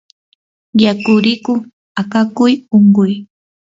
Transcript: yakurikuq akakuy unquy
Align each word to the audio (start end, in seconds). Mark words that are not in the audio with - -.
yakurikuq 0.83 1.61
akakuy 2.01 2.53
unquy 2.75 3.11